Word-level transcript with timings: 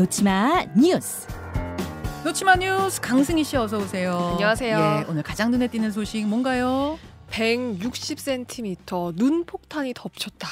놓치마 0.00 0.64
뉴스. 0.78 1.26
놓치마 2.24 2.56
뉴스 2.56 2.98
강승희 3.02 3.44
씨 3.44 3.54
어서 3.58 3.76
오세요. 3.76 4.30
안녕하세요. 4.32 4.78
예, 4.78 5.10
오늘 5.10 5.22
가장 5.22 5.50
눈에 5.50 5.68
띄는 5.68 5.90
소식 5.92 6.26
뭔가요? 6.26 6.98
160cm 7.30 9.14
눈 9.16 9.44
폭탄이 9.44 9.92
덮쳤다. 9.92 10.48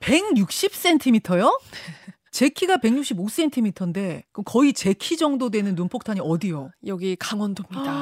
160cm요? 0.00 1.60
제 2.32 2.48
키가 2.48 2.78
165cm인데 2.78 4.22
거의 4.46 4.72
제 4.72 4.94
키 4.94 5.18
정도 5.18 5.50
되는 5.50 5.74
눈폭탄이 5.74 6.20
어디요? 6.22 6.70
여기 6.86 7.16
강원도입니다. 7.16 7.92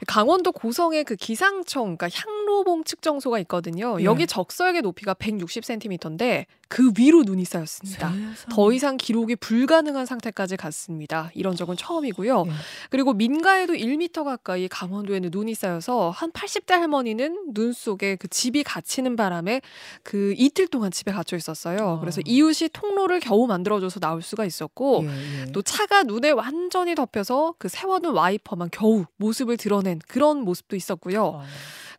아, 0.00 0.04
강원도 0.06 0.52
고성에 0.52 1.02
그 1.02 1.16
기상청, 1.16 1.96
그러니까 1.96 2.08
향로봉 2.12 2.84
측정소가 2.84 3.38
있거든요. 3.40 4.00
예. 4.00 4.04
여기 4.04 4.26
적설의 4.26 4.82
높이가 4.82 5.14
160cm인데 5.14 6.46
그 6.68 6.92
위로 6.96 7.24
눈이 7.24 7.44
쌓였습니다. 7.44 8.10
세상에. 8.12 8.32
더 8.50 8.72
이상 8.72 8.96
기록이 8.96 9.34
불가능한 9.36 10.06
상태까지 10.06 10.56
갔습니다. 10.56 11.30
이런 11.34 11.56
적은 11.56 11.76
처음이고요. 11.76 12.44
예. 12.46 12.50
그리고 12.90 13.12
민가에도 13.12 13.74
1m 13.74 14.22
가까이 14.22 14.68
강원도에는 14.68 15.30
눈이 15.32 15.54
쌓여서 15.54 16.10
한 16.10 16.30
80대 16.30 16.70
할머니는 16.72 17.54
눈 17.54 17.72
속에 17.72 18.14
그 18.14 18.28
집이 18.28 18.62
갇히는 18.62 19.16
바람에 19.16 19.62
그 20.04 20.32
이틀 20.36 20.68
동안 20.68 20.92
집에 20.92 21.10
갇혀 21.10 21.36
있었어요. 21.36 21.96
아. 21.96 22.00
그래서 22.00 22.20
이웃이 22.24 22.70
통로를 22.72 23.18
겨우 23.18 23.48
만들어줘서 23.48 23.98
나올 23.98 24.22
수가 24.22 24.44
있었고 24.44 25.04
예, 25.04 25.42
예. 25.46 25.52
또 25.52 25.62
차가 25.62 26.04
눈에 26.04 26.30
완전히 26.30 26.94
덮여서 26.94 27.56
그 27.58 27.68
세워둔 27.68 28.14
와이퍼만 28.14 28.68
겨우 28.70 29.06
모습을 29.16 29.56
드러 29.56 29.82
낸 29.90 29.98
그런 30.08 30.38
모습도 30.40 30.76
있었고요. 30.76 31.40
아, 31.40 31.44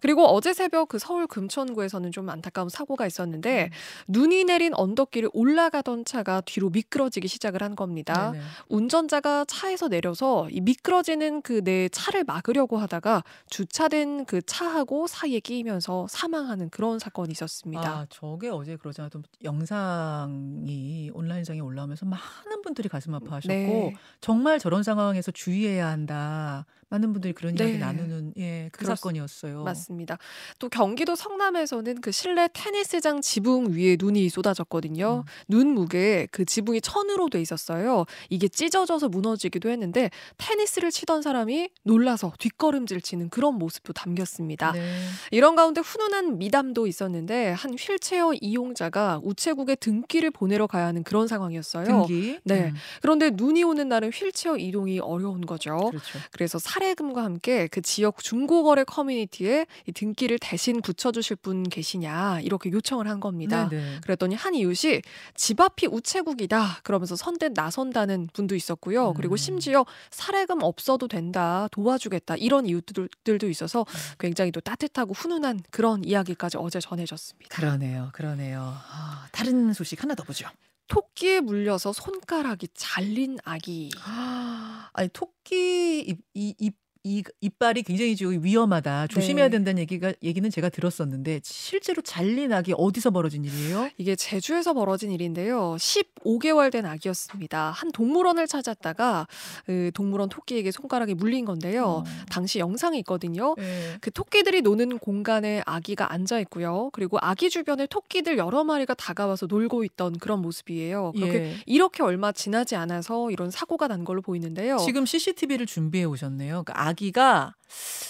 그리고 0.01 0.25
어제 0.25 0.51
새벽 0.53 0.89
그 0.89 0.97
서울 0.97 1.27
금천구에서는 1.27 2.11
좀 2.11 2.29
안타까운 2.29 2.69
사고가 2.69 3.05
있었는데 3.05 3.69
눈이 4.07 4.45
내린 4.45 4.73
언덕길을 4.73 5.29
올라가던 5.31 6.05
차가 6.05 6.41
뒤로 6.41 6.69
미끄러지기 6.69 7.27
시작을 7.27 7.61
한 7.61 7.75
겁니다. 7.75 8.31
네네. 8.31 8.43
운전자가 8.69 9.45
차에서 9.45 9.89
내려서 9.89 10.47
이 10.49 10.59
미끄러지는 10.61 11.41
그 11.41 11.61
내 11.61 11.89
차를 11.89 12.23
막으려고 12.23 12.77
하다가 12.77 13.23
주차된 13.49 14.25
그 14.25 14.41
차하고 14.41 15.05
사이에 15.07 15.39
끼이면서 15.39 16.07
사망하는 16.09 16.69
그런 16.69 16.97
사건이 16.97 17.31
있었습니다. 17.31 17.87
아, 17.87 18.05
저게 18.09 18.49
어제 18.49 18.75
그러잖아요. 18.77 19.09
또 19.09 19.21
영상이 19.43 21.11
온라인상에 21.13 21.59
올라오면서 21.59 22.05
많은 22.05 22.61
분들이 22.63 22.89
가슴 22.89 23.13
아파하셨고 23.13 23.53
네. 23.53 23.95
정말 24.19 24.59
저런 24.59 24.83
상황에서 24.83 25.31
주의해야 25.31 25.87
한다. 25.87 26.65
많은 26.91 27.13
분들이 27.13 27.33
그런 27.33 27.57
이야기 27.57 27.71
네. 27.73 27.77
나누는 27.79 28.33
예, 28.37 28.69
그 28.73 28.79
그렇- 28.79 28.95
사건이었어요. 28.95 29.63
맞습니다. 29.63 30.17
또 30.59 30.67
경기도 30.67 31.15
성남에서는 31.15 32.01
그 32.01 32.11
실내 32.11 32.49
테니스장 32.51 33.21
지붕 33.21 33.71
위에 33.73 33.95
눈이 33.97 34.27
쏟아졌거든요. 34.27 35.23
음. 35.25 35.31
눈 35.47 35.69
무게 35.69 36.27
그 36.31 36.43
지붕이 36.43 36.81
천으로 36.81 37.29
돼 37.29 37.39
있었어요. 37.41 38.05
이게 38.29 38.49
찢어져서 38.49 39.07
무너지기도 39.07 39.69
했는데 39.69 40.09
테니스를 40.37 40.91
치던 40.91 41.21
사람이 41.21 41.69
놀라서 41.83 42.33
뒷걸음질 42.39 42.99
치는 43.01 43.29
그런 43.29 43.55
모습도 43.55 43.93
담겼습니다. 43.93 44.73
네. 44.73 44.97
이런 45.31 45.55
가운데 45.55 45.79
훈훈한 45.79 46.39
미담도 46.39 46.87
있었는데 46.87 47.51
한 47.51 47.73
휠체어 47.79 48.33
이용자가 48.33 49.21
우체국에 49.23 49.75
등기를 49.75 50.29
보내러 50.31 50.67
가야 50.67 50.87
하는 50.87 51.03
그런 51.03 51.29
상황이었어요. 51.29 51.85
등기. 51.85 52.37
네. 52.43 52.65
음, 52.65 52.75
그런데 53.01 53.29
눈이 53.33 53.63
오는 53.63 53.87
날은 53.87 54.09
휠체어 54.11 54.57
이동이 54.57 54.99
어려운 54.99 55.45
거죠. 55.45 55.77
그렇죠. 55.89 56.19
그래서 56.33 56.59
사 56.59 56.80
례금과 56.81 57.23
함께 57.23 57.67
그 57.67 57.81
지역 57.81 58.23
중고거래 58.23 58.83
커뮤니티에 58.83 59.67
이 59.87 59.91
등기를 59.91 60.39
대신 60.39 60.81
붙여주실 60.81 61.37
분 61.37 61.63
계시냐 61.63 62.39
이렇게 62.41 62.71
요청을 62.71 63.07
한 63.07 63.19
겁니다. 63.19 63.69
네, 63.69 63.77
네. 63.77 63.99
그랬더니 64.03 64.35
한 64.35 64.55
이웃이 64.55 65.01
집 65.35 65.61
앞이 65.61 65.87
우체국이다 65.87 66.79
그러면서 66.83 67.15
선대 67.15 67.49
나선다는 67.49 68.29
분도 68.33 68.55
있었고요. 68.55 69.13
그리고 69.13 69.35
음. 69.35 69.37
심지어 69.37 69.85
사례금 70.09 70.63
없어도 70.63 71.07
된다 71.07 71.67
도와주겠다 71.71 72.35
이런 72.37 72.65
이웃들도 72.65 73.47
있어서 73.49 73.81
음. 73.81 74.15
굉장히 74.19 74.51
또 74.51 74.59
따뜻하고 74.59 75.13
훈훈한 75.13 75.61
그런 75.69 76.03
이야기까지 76.03 76.57
어제 76.57 76.79
전해졌습니다. 76.79 77.55
그러네요. 77.55 78.09
그러네요. 78.13 78.61
아, 78.61 79.27
다른 79.31 79.73
소식 79.73 80.01
하나 80.01 80.15
더 80.15 80.23
보죠. 80.23 80.47
토끼에 80.91 81.39
물려서 81.39 81.93
손가락이 81.93 82.67
잘린 82.73 83.37
아기. 83.45 83.91
아, 84.03 84.89
아니 84.93 85.07
토끼 85.13 86.01
입, 86.01 86.19
이, 86.33 86.53
입, 86.59 86.75
이, 87.03 87.23
이빨이 87.41 87.81
굉장히 87.83 88.15
좀 88.15 88.43
위험하다. 88.43 89.07
조심해야 89.07 89.47
네. 89.47 89.51
된다는 89.51 89.79
얘기가 89.81 90.13
얘기는 90.21 90.47
제가 90.49 90.69
들었었는데 90.69 91.41
실제로 91.43 92.01
잘린 92.01 92.53
악이 92.53 92.73
어디서 92.77 93.09
벌어진 93.09 93.43
일이에요? 93.43 93.89
이게 93.97 94.15
제주에서 94.15 94.73
벌어진 94.73 95.11
일인데요. 95.11 95.75
15개월 95.79 96.71
된 96.71 96.85
아기였습니다. 96.85 97.71
한 97.71 97.91
동물원을 97.91 98.45
찾았다가 98.47 99.27
그 99.65 99.89
동물원 99.95 100.29
토끼에게 100.29 100.69
손가락이 100.71 101.15
물린 101.15 101.45
건데요. 101.45 101.85
어. 101.85 102.03
당시 102.29 102.59
영상이 102.59 102.99
있거든요. 102.99 103.55
예. 103.59 103.97
그 103.99 104.11
토끼들이 104.11 104.61
노는 104.61 104.99
공간에 104.99 105.63
아기가 105.65 106.13
앉아 106.13 106.39
있고요. 106.41 106.91
그리고 106.93 107.17
아기 107.19 107.49
주변에 107.49 107.87
토끼들 107.87 108.37
여러 108.37 108.63
마리가 108.63 108.93
다가와서 108.93 109.47
놀고 109.47 109.83
있던 109.85 110.19
그런 110.19 110.41
모습이에요. 110.41 111.13
그렇게 111.15 111.33
예. 111.33 111.55
이렇게 111.65 112.03
얼마 112.03 112.31
지나지 112.31 112.75
않아서 112.75 113.31
이런 113.31 113.49
사고가 113.49 113.87
난 113.87 114.03
걸로 114.03 114.21
보이는데요. 114.21 114.77
지금 114.77 115.07
CCTV를 115.07 115.65
준비해 115.65 116.03
오셨네요. 116.05 116.63
그러니까 116.63 116.90
아기가 116.91 117.55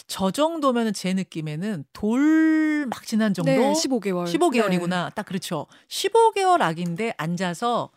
저 0.07 0.31
정도면은 0.31 0.93
제 0.93 1.13
느낌에는 1.13 1.85
돌 1.93 2.61
막 2.89 3.05
지난 3.05 3.33
정도. 3.33 3.51
네, 3.51 3.57
15개월. 3.57 4.25
15개월이구나. 4.25 5.13
딱 5.13 5.25
그렇죠. 5.25 5.67
15개월 5.87 6.61
아기인데 6.61 7.13
앉아서 7.17 7.91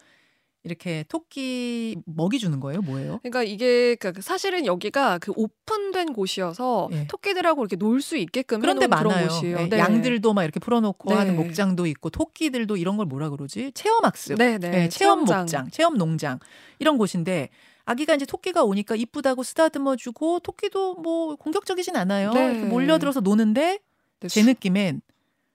이렇게 0.62 1.04
토끼 1.08 1.96
먹이 2.06 2.38
주는 2.38 2.58
거예요? 2.58 2.80
뭐예요? 2.80 3.18
그러니까 3.22 3.42
이게 3.42 3.96
그 3.96 4.12
사실은 4.20 4.64
여기가 4.64 5.18
그 5.18 5.32
오픈된 5.36 6.14
곳이어서 6.14 6.88
예. 6.92 7.06
토끼들하고 7.06 7.62
이렇게 7.62 7.76
놀 7.76 8.00
수 8.00 8.16
있게끔 8.16 8.60
그런데 8.60 8.86
많아요. 8.86 9.28
예, 9.44 9.66
네. 9.68 9.78
양들도 9.78 10.32
막 10.32 10.42
이렇게 10.42 10.60
풀어놓고 10.60 11.10
네. 11.10 11.16
하는 11.16 11.36
목장도 11.36 11.86
있고 11.86 12.08
토끼들도 12.08 12.78
이런 12.78 12.96
걸 12.96 13.04
뭐라 13.04 13.28
그러지? 13.28 13.72
체험학습. 13.72 14.38
네, 14.38 14.56
네. 14.58 14.84
예, 14.84 14.88
체험. 14.88 15.24
목장, 15.24 15.70
체험 15.70 15.98
농장 15.98 16.38
이런 16.78 16.96
곳인데 16.96 17.50
아기가 17.86 18.14
이제 18.14 18.24
토끼가 18.24 18.64
오니까 18.64 18.96
이쁘다고 18.96 19.42
쓰다듬어 19.42 19.96
주고 19.96 20.40
토끼도 20.40 20.94
뭐 20.96 21.36
공격적이진 21.36 21.96
않아요. 21.96 22.32
네. 22.32 22.64
몰려들어서 22.64 23.20
노는데 23.20 23.78
네, 24.20 24.28
제 24.28 24.40
수- 24.40 24.46
느낌엔 24.46 25.02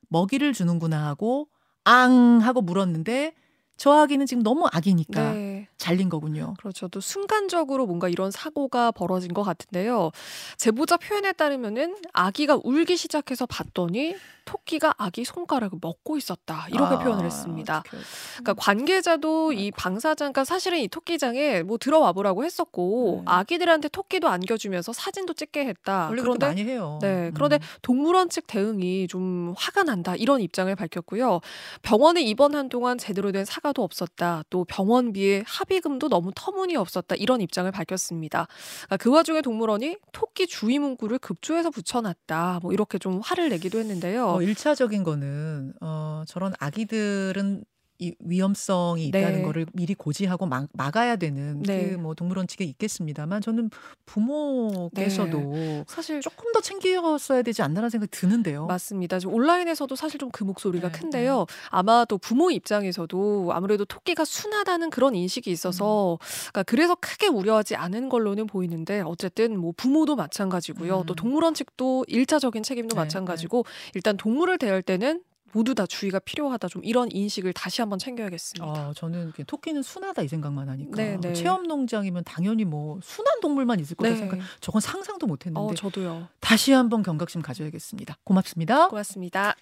먹이를 0.10 0.54
주는구나 0.54 1.08
하고 1.08 1.48
앙 1.84 2.40
하고 2.42 2.62
물었는데 2.62 3.34
저 3.80 3.94
아기는 3.94 4.26
지금 4.26 4.44
너무 4.44 4.68
아기니까 4.70 5.32
네. 5.32 5.68
잘린 5.78 6.10
거군요. 6.10 6.54
그렇죠. 6.60 6.90
또 6.90 7.00
순간적으로 7.00 7.86
뭔가 7.88 8.10
이런 8.10 8.30
사고가 8.30 8.92
벌어진 8.92 9.34
것 9.34 9.44
같은데요. 9.44 10.12
제보자 10.58 10.98
표현에 10.98 11.32
따르면은 11.32 11.96
아기가 12.12 12.60
울기 12.62 12.98
시작해서 12.98 13.46
봤더니 13.46 14.18
토끼가 14.44 14.96
아기 14.98 15.24
손가락을 15.24 15.78
먹고 15.80 16.18
있었다. 16.18 16.66
이렇게 16.72 16.96
아, 16.96 17.00
표현을 17.00 17.24
했습니다. 17.24 17.84
어떡해. 17.86 18.04
그러니까 18.38 18.54
관계자도 18.56 19.54
이 19.54 19.72
방사장, 19.72 20.34
그러니까 20.34 20.44
사실은 20.44 20.80
이 20.80 20.88
토끼장에 20.88 21.62
뭐 21.62 21.78
들어와 21.78 22.12
보라고 22.12 22.44
했었고 22.44 23.24
네. 23.26 23.32
아기들한테 23.32 23.90
토끼도 23.90 24.28
안겨주면서 24.28 24.92
사진도 24.92 25.34
찍게 25.34 25.66
했다. 25.66 26.08
원래 26.10 26.22
그런데 26.22 26.48
많이 26.48 26.64
해요. 26.64 26.98
네. 27.02 27.32
그런데 27.36 27.58
음. 27.58 27.78
동물원 27.84 28.30
측 28.30 28.48
대응이 28.48 29.08
좀 29.08 29.54
화가 29.56 29.84
난다. 29.84 30.16
이런 30.16 30.42
입장을 30.42 30.76
밝혔고요. 30.76 31.42
병원에 31.84 32.22
입원한 32.22 32.70
동안 32.70 32.98
제대로 32.98 33.32
된 33.32 33.46
사과 33.46 33.69
도 33.74 33.84
없었다. 33.84 34.44
또 34.50 34.66
병원비의 34.66 35.44
합의금도 35.46 36.10
너무 36.10 36.32
터무니없었다. 36.36 37.16
이런 37.16 37.42
입장을 37.42 37.70
밝혔습니다. 37.72 38.48
그러니까 38.86 38.98
그 38.98 39.12
와중에 39.12 39.42
동물원이 39.42 39.98
토끼 40.12 40.48
주의 40.48 40.80
문구를 40.80 41.20
급조해서 41.20 41.70
붙여놨다. 41.70 42.60
뭐 42.62 42.74
이렇게 42.74 42.98
좀 42.98 43.20
화를 43.24 43.50
내기도 43.50 43.80
했는데요. 43.80 44.28
어, 44.28 44.42
일차적인 44.42 45.04
거는 45.04 45.74
어, 45.82 46.24
저런 46.28 46.54
아기들은 46.60 47.64
이 48.00 48.14
위험성이 48.20 49.08
있다는 49.08 49.34
네. 49.40 49.42
거를 49.44 49.66
미리 49.74 49.94
고지하고 49.94 50.46
막, 50.46 50.68
막아야 50.74 51.18
되는 51.18 51.62
네. 51.64 51.90
그뭐 51.92 52.16
동물원 52.16 52.48
측에 52.48 52.64
있겠습니다만 52.64 53.42
저는 53.42 53.70
부모께서도 54.06 55.84
사실 55.88 56.22
조금 56.22 56.52
더 56.54 56.62
챙겼어야 56.62 57.42
되지 57.42 57.62
않나라는 57.62 57.90
생각이 57.90 58.10
드는데요. 58.12 58.66
맞습니다. 58.68 59.20
지금 59.20 59.34
온라인에서도 59.36 59.94
사실 59.96 60.18
좀 60.18 60.30
그 60.40 60.44
목소리가 60.46 60.90
네, 60.90 61.00
큰데요. 61.00 61.46
아마 61.70 62.06
또 62.06 62.18
부모 62.18 62.50
입장에서도 62.52 63.50
아무래도 63.52 63.84
토끼가 63.84 64.24
순하다는 64.24 64.90
그런 64.90 65.16
인식이 65.16 65.52
있어서 65.52 66.18
그러니까 66.52 66.64
그래서 66.64 66.96
크게 66.96 67.28
우려하지 67.28 67.76
않은 67.76 68.08
걸로는 68.10 68.48
보이는데 68.48 69.02
어쨌든 69.02 69.60
뭐 69.60 69.74
부모도 69.76 70.16
마찬가지고요. 70.16 71.02
음. 71.02 71.06
또 71.06 71.16
동물원 71.16 71.56
측도 71.56 72.06
일차적인 72.08 72.64
책임도 72.64 72.96
네, 72.96 73.02
마찬가지고 73.02 73.66
일단 73.96 74.16
동물을 74.16 74.58
대할 74.60 74.82
때는 74.82 75.22
모두 75.52 75.76
다 75.76 75.86
주의가 75.86 76.20
필요하다. 76.20 76.68
좀 76.68 76.84
이런 76.84 77.10
인식을 77.12 77.54
다시 77.54 77.82
한번 77.82 78.00
챙겨야겠습니다. 78.00 78.66
어, 78.66 78.94
저는 78.94 79.34
토끼는 79.48 79.82
순하다 79.82 80.22
이 80.24 80.28
생각만 80.28 80.70
하니까 80.70 80.96
네, 80.96 81.18
네. 81.20 81.34
체험 81.34 81.64
농장이면 81.64 82.24
당연히 82.24 82.66
뭐 82.66 83.00
순한 83.02 83.40
동물만 83.42 83.80
있을 83.80 83.96
거다 83.96 84.16
생각. 84.16 84.40
저건 84.62 84.82
상상도 84.82 85.28
못 85.28 85.46
했는데 85.46 85.72
어, 85.72 85.74
저도요. 85.76 86.28
다시 86.40 86.72
한번 86.72 87.04
경각심 87.04 87.42
가져야겠습니다. 87.42 88.18
고맙습니다. 88.24 88.88
고맙습니다. 88.90 89.56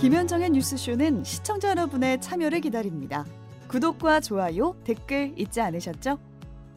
김현정의 0.00 0.50
뉴스쇼는 0.50 1.24
시청자 1.24 1.70
여러분의 1.70 2.22
참여를 2.22 2.62
기다립니다. 2.62 3.26
구독과 3.68 4.20
좋아요, 4.20 4.74
댓글 4.82 5.34
잊지 5.36 5.60
않으셨죠? 5.60 6.18